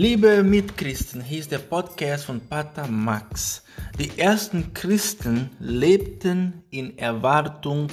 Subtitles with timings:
[0.00, 3.64] Liebe Mitchristen, ist der Podcast von Pater Max.
[3.98, 7.90] Die ersten Christen lebten in Erwartung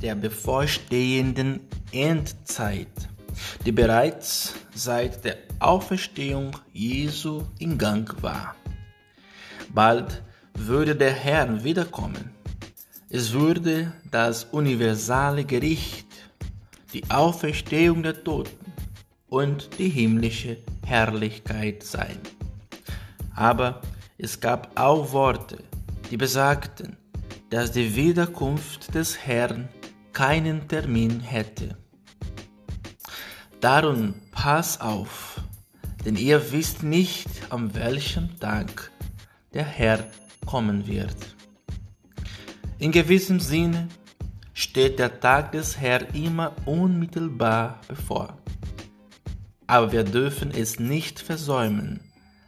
[0.00, 1.58] der bevorstehenden
[1.90, 3.08] Endzeit,
[3.66, 8.54] die bereits seit der Auferstehung Jesu in Gang war.
[9.74, 10.22] Bald
[10.54, 12.30] würde der Herr wiederkommen.
[13.10, 16.06] Es würde das universale Gericht,
[16.94, 18.72] die Auferstehung der Toten
[19.28, 22.18] und die himmlische Herrlichkeit sein.
[23.34, 23.82] Aber
[24.16, 25.58] es gab auch Worte,
[26.10, 26.96] die besagten,
[27.50, 29.68] dass die Wiederkunft des Herrn
[30.12, 31.76] keinen Termin hätte.
[33.60, 35.40] Darum pass auf,
[36.04, 38.90] denn ihr wisst nicht, an welchem Tag
[39.52, 40.04] der Herr
[40.46, 41.36] kommen wird.
[42.78, 43.88] In gewissem Sinne
[44.54, 48.38] steht der Tag des Herrn immer unmittelbar bevor
[49.68, 52.00] aber wir dürfen es nicht versäumen,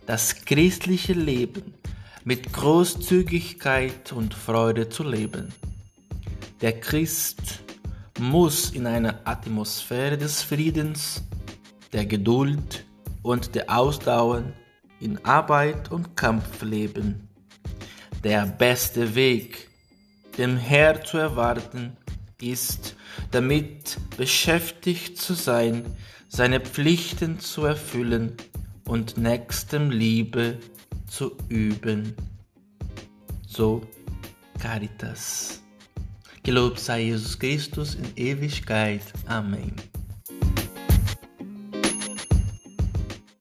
[0.06, 1.74] das christliche Leben
[2.24, 5.52] mit Großzügigkeit und Freude zu leben.
[6.60, 7.62] Der Christ
[8.18, 11.22] muss in einer Atmosphäre des Friedens,
[11.92, 12.84] der Geduld
[13.22, 14.42] und der Ausdauer
[15.00, 17.28] in Arbeit und Kampf leben.
[18.24, 19.68] Der beste Weg,
[20.36, 21.96] dem Herr zu erwarten,
[22.42, 22.96] ist,
[23.30, 25.84] damit beschäftigt zu sein,
[26.28, 28.34] seine Pflichten zu erfüllen
[28.86, 30.58] und nächstem Liebe
[31.08, 32.14] zu üben.
[33.46, 33.82] So
[34.60, 35.62] Caritas.
[36.42, 39.02] Gelobt sei Jesus Christus in Ewigkeit.
[39.26, 39.74] Amém.